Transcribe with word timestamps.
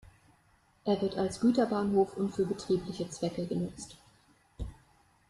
Er 0.83 0.99
wird 0.99 1.15
als 1.15 1.39
Güterbahnhof 1.41 2.17
und 2.17 2.31
für 2.33 2.43
betriebliche 2.47 3.07
Zwecke 3.11 3.45
genutzt. 3.45 3.97